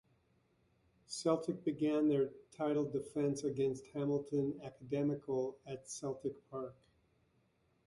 [1.05, 6.73] Celtic began their title defence against Hamilton Academical at Celtic Park.